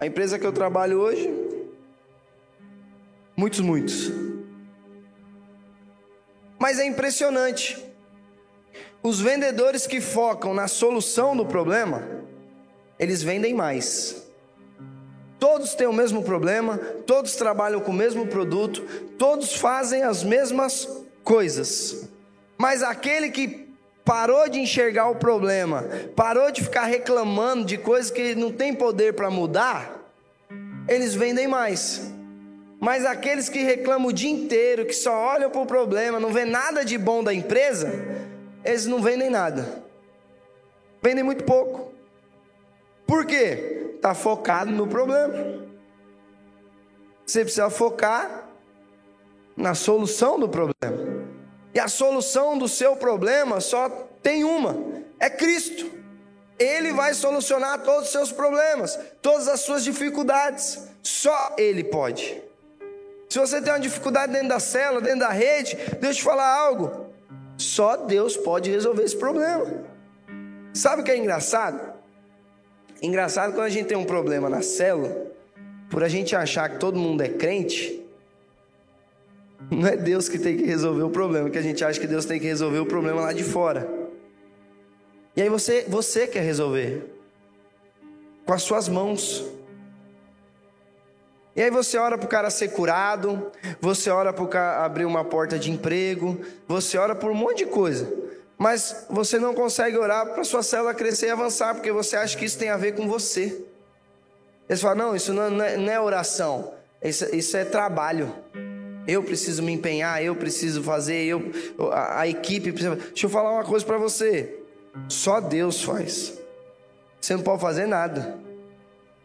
[0.00, 1.30] A empresa que eu trabalho hoje,
[3.36, 4.10] muitos, muitos.
[6.58, 7.84] Mas é impressionante.
[9.02, 12.02] Os vendedores que focam na solução do problema,
[12.98, 14.31] eles vendem mais.
[15.42, 18.80] Todos têm o mesmo problema, todos trabalham com o mesmo produto,
[19.18, 20.88] todos fazem as mesmas
[21.24, 22.08] coisas.
[22.56, 23.68] Mas aquele que
[24.04, 29.14] parou de enxergar o problema, parou de ficar reclamando de coisas que não tem poder
[29.14, 30.00] para mudar,
[30.86, 32.12] eles vendem mais.
[32.78, 36.44] Mas aqueles que reclamam o dia inteiro, que só olham para o problema, não vê
[36.44, 37.92] nada de bom da empresa,
[38.64, 39.82] eles não vendem nada.
[41.02, 41.92] Vendem muito pouco.
[43.04, 43.81] Por quê?
[44.02, 45.62] Está focado no problema.
[47.24, 48.48] Você precisa focar
[49.56, 51.22] na solução do problema.
[51.72, 53.88] E a solução do seu problema só
[54.20, 54.76] tem uma:
[55.20, 55.88] é Cristo.
[56.58, 60.88] Ele vai solucionar todos os seus problemas, todas as suas dificuldades.
[61.02, 62.42] Só Ele pode.
[63.28, 66.54] Se você tem uma dificuldade dentro da cela, dentro da rede, deixa eu te falar
[66.54, 67.06] algo.
[67.56, 69.84] Só Deus pode resolver esse problema.
[70.74, 71.91] Sabe o que é engraçado?
[73.02, 75.26] Engraçado quando a gente tem um problema na célula,
[75.90, 78.00] por a gente achar que todo mundo é crente,
[79.68, 82.24] não é Deus que tem que resolver o problema, que a gente acha que Deus
[82.24, 83.88] tem que resolver o problema lá de fora.
[85.34, 87.10] E aí você, você quer resolver.
[88.44, 89.44] com as suas mãos.
[91.56, 95.58] E aí você ora para o cara ser curado, você ora para abrir uma porta
[95.58, 98.21] de emprego, você ora por um monte de coisa.
[98.62, 102.44] Mas você não consegue orar para sua célula crescer e avançar, porque você acha que
[102.44, 103.60] isso tem a ver com você.
[104.68, 106.72] Eles falam, não, isso não é, não é oração,
[107.02, 108.32] isso, isso, é trabalho.
[109.04, 111.50] Eu preciso me empenhar, eu preciso fazer, eu,
[111.90, 112.94] a, a equipe precisa.
[112.94, 114.60] Deixa eu falar uma coisa para você.
[115.08, 116.38] Só Deus faz.
[117.20, 118.38] Você não pode fazer nada.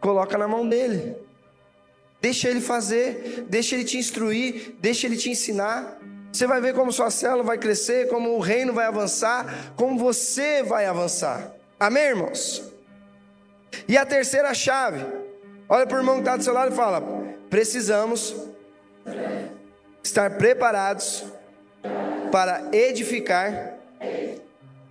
[0.02, 1.16] Coloca na mão dele.
[2.20, 6.00] Deixa ele fazer, deixa ele te instruir, deixa ele te ensinar.
[6.38, 10.62] Você vai ver como sua célula vai crescer, como o reino vai avançar, como você
[10.62, 11.52] vai avançar.
[11.80, 12.62] Amém, irmãos?
[13.88, 15.04] E a terceira chave.
[15.68, 17.02] Olha para o irmão que está do seu lado e fala:
[17.50, 18.36] precisamos
[20.04, 21.26] estar preparados
[22.32, 23.74] para edificar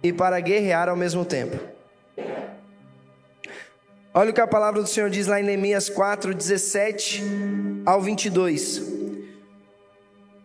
[0.03, 1.61] e para guerrear ao mesmo tempo.
[4.13, 7.23] Olha o que a palavra do Senhor diz lá em Neemias 4, 17
[7.87, 9.06] ao 22.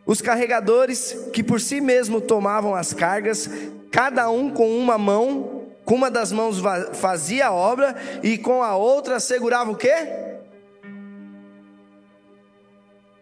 [0.06, 3.50] Os carregadores que por si mesmo tomavam as cargas,
[3.92, 6.58] cada um com uma mão, com uma das mãos
[6.94, 9.94] fazia a obra e com a outra segurava o quê?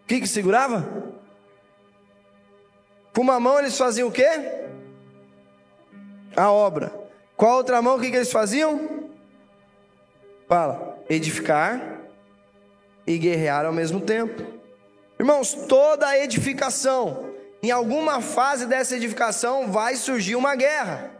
[0.02, 0.88] O que que segurava?
[3.14, 4.28] Com uma mão eles faziam o quê?
[6.36, 6.92] A obra.
[7.36, 9.08] Com a outra mão o que, que eles faziam?
[10.48, 12.00] Fala, edificar
[13.06, 14.59] e guerrear ao mesmo tempo.
[15.20, 21.10] Irmãos, toda edificação, em alguma fase dessa edificação vai surgir uma guerra.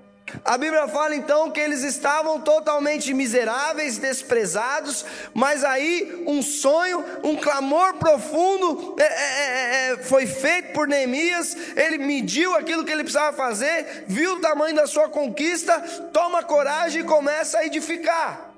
[0.43, 7.37] A Bíblia fala então que eles estavam totalmente miseráveis, desprezados, mas aí um sonho, um
[7.37, 11.55] clamor profundo é, é, é, é foi feito por Neemias.
[11.77, 15.79] Ele mediu aquilo que ele precisava fazer, viu o tamanho da sua conquista,
[16.11, 18.49] toma coragem e começa a edificar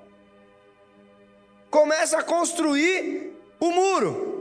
[1.68, 4.32] começa a construir o muro.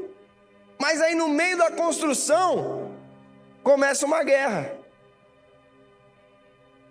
[0.81, 2.91] Mas aí no meio da construção
[3.61, 4.73] começa uma guerra.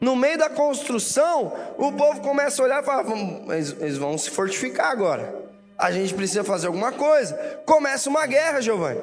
[0.01, 3.05] No meio da construção, o povo começa a olhar e fala:
[3.81, 5.35] eles vão se fortificar agora.
[5.77, 7.35] A gente precisa fazer alguma coisa.
[7.67, 9.01] Começa uma guerra, Giovanni.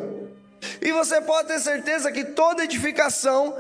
[0.82, 3.54] E você pode ter certeza que toda edificação,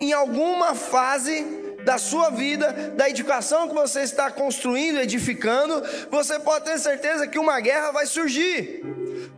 [0.00, 1.44] em alguma fase,
[1.84, 7.38] da sua vida, da edificação que você está construindo, edificando, você pode ter certeza que
[7.38, 8.84] uma guerra vai surgir.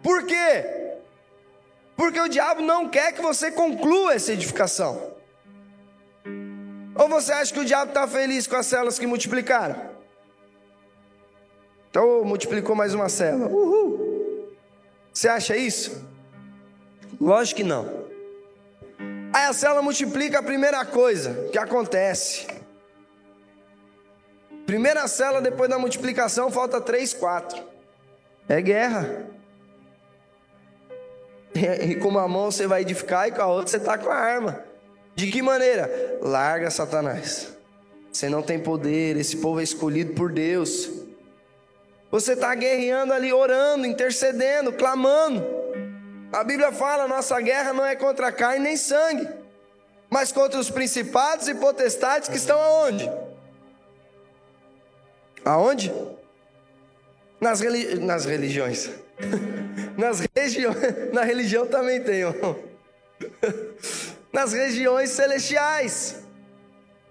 [0.03, 0.80] Por quê?
[2.01, 5.13] Porque o diabo não quer que você conclua essa edificação.
[6.95, 9.77] Ou você acha que o diabo está feliz com as células que multiplicaram?
[11.91, 13.49] Então multiplicou mais uma célula.
[13.49, 14.49] Uhul.
[15.13, 16.03] Você acha isso?
[17.21, 18.07] Lógico que não.
[19.35, 22.47] Aí a célula multiplica a primeira coisa que acontece.
[24.65, 27.63] Primeira célula depois da multiplicação falta três, quatro.
[28.49, 29.39] É guerra.
[31.89, 34.15] E com uma mão você vai edificar e com a outra você está com a
[34.15, 34.65] arma.
[35.15, 36.19] De que maneira?
[36.23, 37.49] Larga Satanás.
[38.13, 40.91] Você não tem poder, esse povo é escolhido por Deus.
[42.11, 45.47] Você está guerreando ali, orando, intercedendo, clamando.
[46.33, 49.29] A Bíblia fala: nossa guerra não é contra carne nem sangue,
[50.09, 53.11] mas contra os principados e potestades que estão aonde?
[55.45, 55.93] Aonde?
[57.41, 58.91] Nas, religi nas religiões.
[60.01, 60.77] nas regiões.
[61.13, 62.23] Na religião também tem.
[64.33, 66.17] nas regiões celestiais.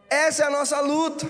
[0.10, 1.30] Essa é a nossa luta.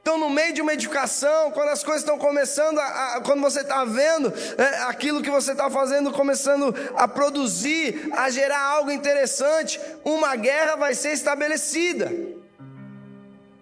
[0.00, 3.60] Então, no meio de uma edificação, quando as coisas estão começando, a, a, quando você
[3.60, 9.78] está vendo é, aquilo que você está fazendo começando a produzir, a gerar algo interessante,
[10.04, 12.10] uma guerra vai ser estabelecida.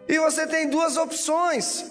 [0.07, 1.87] E você tem duas opções: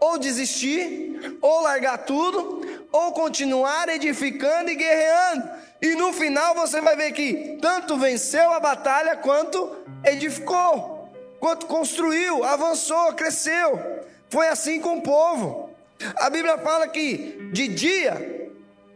[0.00, 5.48] ou desistir, ou largar tudo, ou continuar edificando e guerreando.
[5.80, 11.02] E no final você vai ver que tanto venceu a batalha quanto edificou
[11.42, 14.04] quanto construiu, avançou, cresceu.
[14.30, 15.70] Foi assim com o povo.
[16.14, 18.52] A Bíblia fala que de dia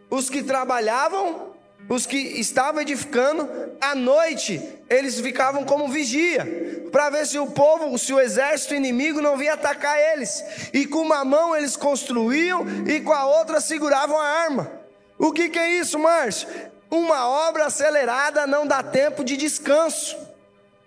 [0.09, 1.45] os que trabalhavam,
[1.89, 3.49] os que estavam edificando,
[3.80, 9.20] à noite eles ficavam como vigia, para ver se o povo, se o exército inimigo
[9.20, 10.43] não vinha atacar eles.
[10.72, 14.70] E com uma mão eles construíam e com a outra seguravam a arma.
[15.18, 16.49] O que, que é isso, Márcio?
[16.91, 20.16] Uma obra acelerada não dá tempo de descanso.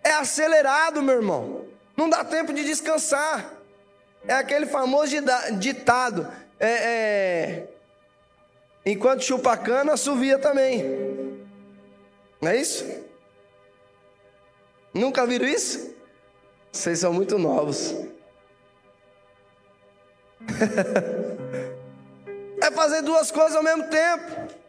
[0.04, 1.66] É acelerado, meu irmão.
[1.98, 3.54] Não dá tempo de descansar.
[4.28, 5.14] É aquele famoso
[5.60, 6.28] ditado:
[6.60, 7.68] é, é,
[8.86, 10.84] enquanto chupa cana, assovia também.
[12.42, 12.86] Não é isso?
[14.94, 15.96] Nunca viram isso?
[16.72, 17.94] Vocês são muito novos.
[22.62, 24.60] é fazer duas coisas ao mesmo tempo.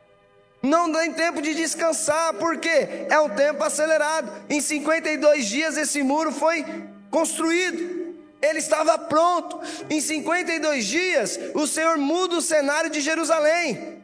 [0.63, 4.31] Não tem tempo de descansar, porque é um tempo acelerado.
[4.49, 6.65] Em 52 dias esse muro foi
[7.11, 8.01] construído.
[8.43, 9.61] Ele estava pronto.
[9.89, 14.00] Em 52 dias, o Senhor muda o cenário de Jerusalém.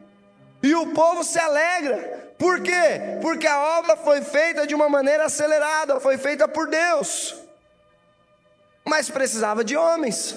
[0.61, 2.33] E o povo se alegra.
[2.37, 3.17] Por quê?
[3.21, 7.35] Porque a obra foi feita de uma maneira acelerada, foi feita por Deus.
[8.85, 10.35] Mas precisava de homens.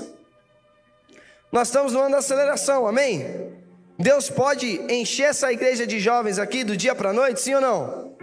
[1.52, 3.54] Nós estamos no ano da aceleração, amém?
[3.98, 7.60] Deus pode encher essa igreja de jovens aqui do dia para a noite, sim ou
[7.60, 8.16] não?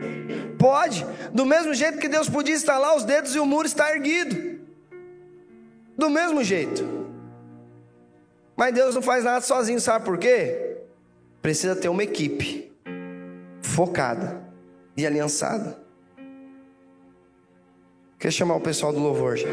[0.57, 1.05] Pode.
[1.31, 4.59] Do mesmo jeito que Deus podia instalar os dedos e o muro está erguido.
[5.95, 7.07] Do mesmo jeito.
[8.55, 10.66] Mas Deus não faz nada sozinho, sabe por quê?
[11.47, 12.69] Precisa ter uma equipe
[13.61, 14.43] focada
[14.97, 15.81] e aliançada.
[18.19, 19.47] Quer chamar o pessoal do louvor já?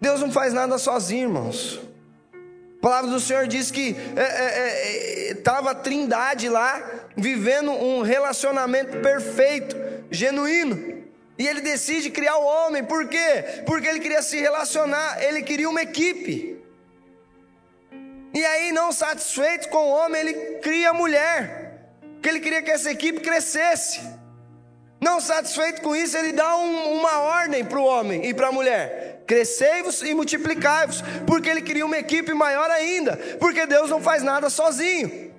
[0.00, 1.78] Deus não faz nada sozinho, irmãos.
[2.32, 3.94] A palavra do Senhor diz que
[5.36, 6.82] estava é, é, é, a trindade lá,
[7.14, 9.76] vivendo um relacionamento perfeito,
[10.10, 11.04] genuíno.
[11.38, 13.62] E ele decide criar o homem, por quê?
[13.66, 16.57] Porque ele queria se relacionar, ele queria uma equipe.
[18.38, 22.70] E aí, não satisfeito com o homem, ele cria a mulher, porque ele queria que
[22.70, 24.00] essa equipe crescesse.
[25.00, 28.52] Não satisfeito com isso, ele dá um, uma ordem para o homem e para a
[28.52, 34.22] mulher: crescei-vos e multiplicai-vos, porque ele queria uma equipe maior ainda, porque Deus não faz
[34.22, 35.34] nada sozinho.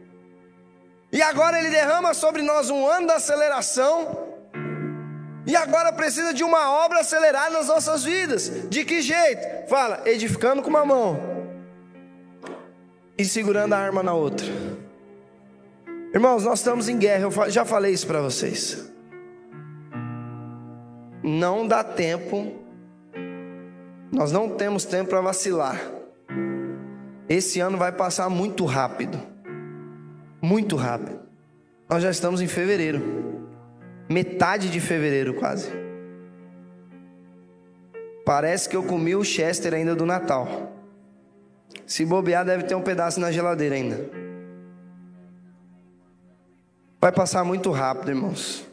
[1.09, 4.27] E agora ele derrama sobre nós um ano da aceleração,
[5.47, 8.51] e agora precisa de uma obra acelerada nas nossas vidas.
[8.69, 9.69] De que jeito?
[9.69, 11.28] Fala, edificando com uma mão
[13.19, 14.47] e segurando a arma na outra.
[16.11, 18.89] Irmãos, nós estamos em guerra, eu já falei isso para vocês
[21.29, 22.53] não dá tempo,
[24.11, 25.79] nós não temos tempo para vacilar.
[27.27, 29.19] Esse ano vai passar muito rápido,
[30.41, 31.19] muito rápido.
[31.87, 33.47] Nós já estamos em fevereiro,
[34.09, 35.69] metade de fevereiro quase.
[38.25, 40.78] Parece que eu comi o Chester ainda do Natal.
[41.89, 44.07] Se bobear, deve ter um pedaço na geladeira ainda.
[47.01, 48.63] Vai passar muito rápido, irmãos.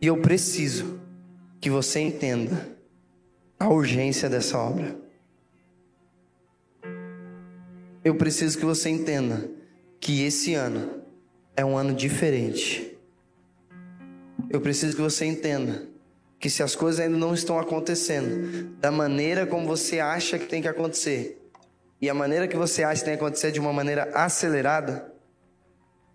[0.00, 1.00] E eu preciso
[1.60, 2.68] que você entenda
[3.60, 4.96] a urgência dessa obra.
[8.02, 9.48] Eu preciso que você entenda
[10.00, 11.00] que esse ano
[11.56, 12.98] é um ano diferente.
[14.50, 15.86] Eu preciso que você entenda
[16.38, 20.62] que se as coisas ainda não estão acontecendo da maneira como você acha que tem
[20.62, 21.42] que acontecer,
[22.00, 25.12] e a maneira que você acha que tem que acontecer de uma maneira acelerada,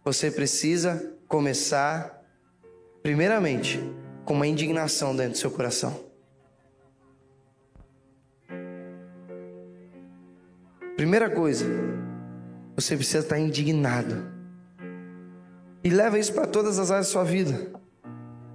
[0.03, 2.21] você precisa começar
[3.01, 3.79] Primeiramente,
[4.23, 6.05] com uma indignação dentro do seu coração.
[10.95, 11.65] Primeira coisa,
[12.75, 14.31] você precisa estar indignado.
[15.83, 17.71] E leva isso para todas as áreas da sua vida.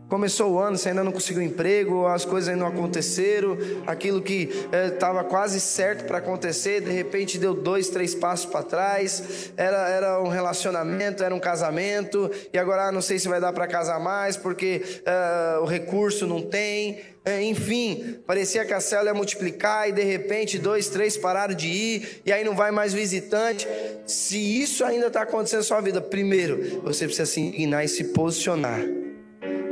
[0.09, 4.51] Começou o ano, você ainda não conseguiu emprego, as coisas ainda não aconteceram, aquilo que
[4.93, 9.51] estava é, quase certo para acontecer, de repente deu dois, três passos para trás.
[9.57, 13.53] Era, era um relacionamento, era um casamento, e agora ah, não sei se vai dar
[13.53, 17.01] para casar mais porque é, o recurso não tem.
[17.25, 21.67] É, enfim, parecia que a célula ia multiplicar e de repente dois, três pararam de
[21.67, 23.67] ir, e aí não vai mais visitante.
[24.07, 28.05] Se isso ainda está acontecendo na sua vida, primeiro você precisa se indignar e se
[28.05, 29.06] posicionar.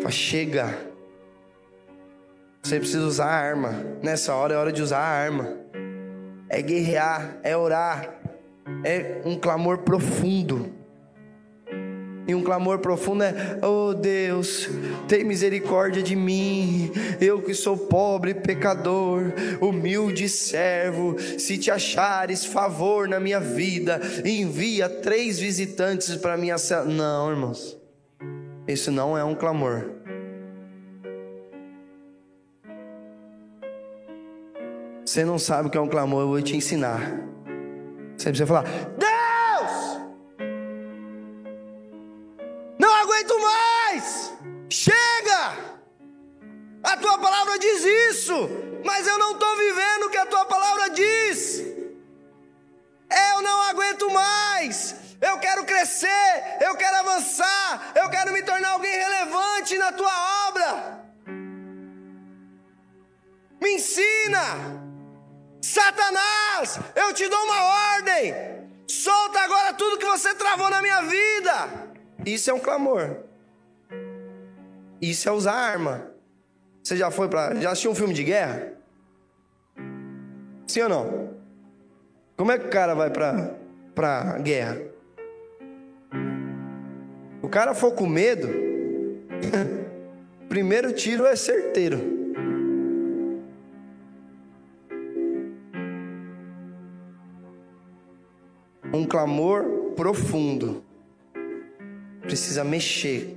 [0.04, 0.78] Fala, chega.
[2.62, 3.72] Você precisa usar a arma.
[4.02, 5.56] Nessa hora é hora de usar a arma.
[6.50, 8.20] É guerrear, é orar.
[8.84, 10.74] É um clamor profundo.
[12.28, 14.68] E um clamor profundo é: Oh Deus,
[15.08, 16.90] tem misericórdia de mim,
[17.20, 21.16] eu que sou pobre, pecador, humilde servo.
[21.38, 26.56] Se te achares favor na minha vida, envia três visitantes para minha.
[26.86, 27.83] Não, irmãos.
[28.66, 29.90] Isso não é um clamor.
[35.04, 37.00] Você não sabe o que é um clamor, eu vou te ensinar.
[38.16, 38.64] Você precisa falar:
[38.96, 40.00] Deus!
[42.78, 44.32] Não aguento mais!
[44.70, 45.74] Chega!
[46.82, 48.48] A tua palavra diz isso,
[48.84, 51.73] mas eu não estou vivendo o que a tua palavra diz.
[53.32, 58.92] Eu não aguento mais eu quero crescer, eu quero avançar, eu quero me tornar alguém
[58.92, 61.04] relevante na tua obra.
[63.60, 64.44] Me ensina,
[65.62, 67.62] Satanás, eu te dou uma
[67.94, 68.34] ordem,
[68.86, 71.68] solta agora tudo que você travou na minha vida.
[72.26, 73.24] Isso é um clamor,
[75.00, 76.10] isso é usar arma.
[76.82, 77.54] Você já foi para.
[77.62, 78.74] Já assistiu um filme de guerra?
[80.66, 81.33] Sim ou não?
[82.36, 83.54] Como é que o cara vai para
[83.94, 84.80] para guerra?
[87.40, 88.48] O cara for com medo,
[90.48, 92.00] primeiro tiro é certeiro.
[98.92, 100.82] Um clamor profundo
[102.20, 103.36] precisa mexer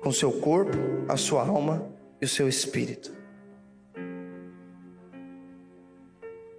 [0.00, 0.76] com seu corpo,
[1.08, 1.90] a sua alma
[2.20, 3.15] e o seu espírito.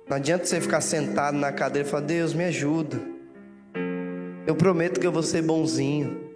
[0.10, 2.98] Não adianta você ficar sentado na cadeira e falar: Deus, me ajuda.
[4.46, 6.32] Eu prometo que eu vou ser bonzinho.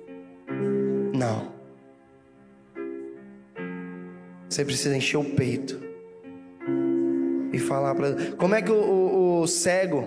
[1.14, 1.52] Não.
[4.50, 5.80] Você precisa encher o peito
[7.54, 8.34] e falar para.
[8.36, 10.06] Como é que o, o, o cego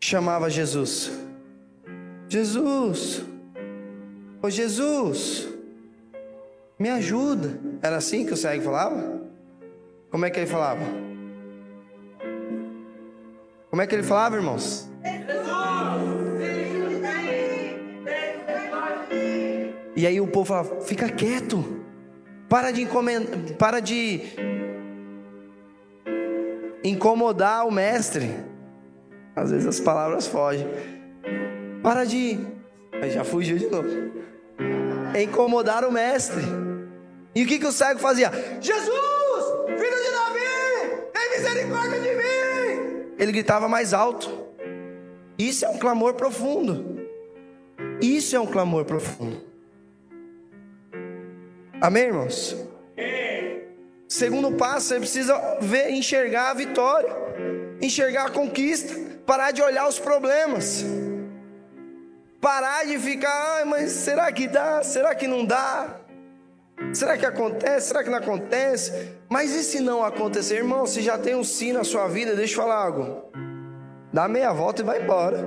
[0.00, 1.12] chamava Jesus?
[2.28, 3.22] Jesus,
[4.42, 5.48] ô Jesus,
[6.76, 7.60] me ajuda.
[7.80, 9.23] Era assim que o cego falava?
[10.14, 10.80] Como é que ele falava?
[13.68, 14.88] Como é que ele falava, irmãos?
[19.96, 21.82] E aí o povo falava: fica quieto,
[22.48, 22.86] para de,
[23.58, 24.22] para de
[26.84, 28.30] incomodar o mestre.
[29.34, 30.68] Às vezes as palavras fogem.
[31.82, 32.38] Para de.
[33.12, 33.88] Já fugiu de novo.
[35.20, 36.44] Incomodar o mestre.
[37.34, 38.30] E o que, que o cego fazia?
[38.60, 39.13] Jesus,
[41.36, 43.14] misericórdia de mim.
[43.18, 44.44] Ele gritava mais alto.
[45.38, 47.08] Isso é um clamor profundo.
[48.00, 49.42] Isso é um clamor profundo.
[51.80, 52.56] Amém, irmãos?
[54.08, 57.12] Segundo passo, você precisa ver, enxergar a vitória,
[57.80, 58.94] enxergar a conquista,
[59.26, 60.84] parar de olhar os problemas.
[62.40, 64.82] Parar de ficar, ah, mas será que dá?
[64.82, 66.03] Será que não dá?
[66.92, 67.88] Será que acontece?
[67.88, 69.12] Será que não acontece?
[69.28, 70.86] Mas e se não acontecer, irmão?
[70.86, 73.24] Se já tem um sim na sua vida, deixa eu falar algo.
[74.12, 75.44] Dá meia volta e vai embora.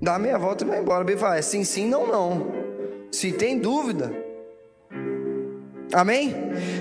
[0.00, 1.02] Dá meia volta e vai embora.
[1.04, 2.52] Bem, fala, é sim, sim, não, não.
[3.10, 4.12] Se tem dúvida,
[5.92, 6.34] Amém?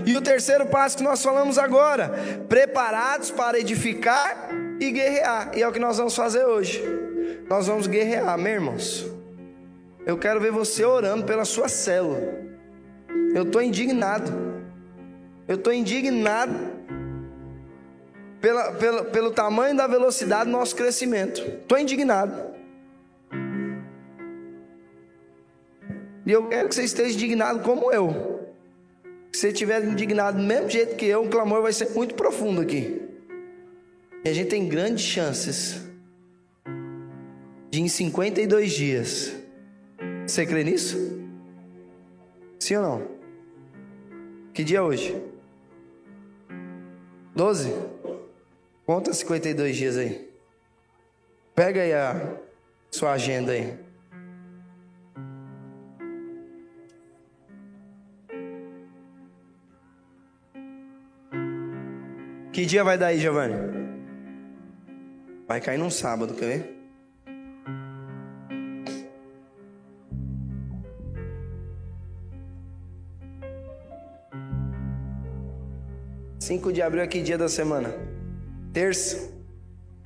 [0.06, 2.14] E o terceiro passo que nós falamos agora:
[2.50, 4.50] preparados para edificar
[4.80, 5.52] e guerrear.
[5.56, 7.07] E é o que nós vamos fazer hoje.
[7.50, 9.06] Nós vamos guerrear, amém, irmãos?
[10.06, 12.22] Eu quero ver você orando pela sua célula.
[13.34, 14.32] Eu estou indignado.
[15.48, 16.54] Eu estou indignado
[18.40, 21.42] pela, pela, pelo tamanho da velocidade do nosso crescimento.
[21.42, 22.56] Estou indignado.
[26.26, 28.38] E eu quero que você esteja indignado como eu.
[29.32, 32.62] Se você estiver indignado do mesmo jeito que eu, o clamor vai ser muito profundo
[32.62, 33.02] aqui.
[34.26, 35.87] E a gente tem grandes chances
[37.70, 39.36] de em 52 dias.
[40.26, 40.98] Você crê nisso?
[42.60, 43.08] Sim ou não?
[44.54, 45.16] Que dia é hoje?
[47.36, 47.72] 12?
[48.86, 50.28] Conta 52 dias aí.
[51.54, 52.40] Pega aí a
[52.90, 53.78] sua agenda aí.
[62.52, 63.54] Que dia vai dar aí, Giovanni?
[65.48, 66.77] Vai cair num sábado, quer ver?
[76.48, 77.94] Cinco de abril é que dia da semana?
[78.72, 79.34] Terça.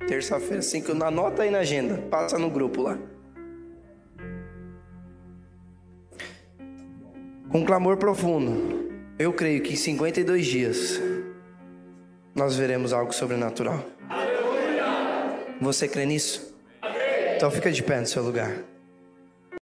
[0.08, 0.90] Terça-feira, cinco.
[0.90, 1.98] Anota aí na agenda.
[2.10, 2.98] Passa no grupo lá.
[7.48, 8.90] Com clamor profundo.
[9.20, 11.00] Eu creio que em 52 dias
[12.34, 13.78] nós veremos algo sobrenatural.
[15.60, 16.56] Você crê nisso?
[17.36, 18.52] Então fica de pé no seu lugar.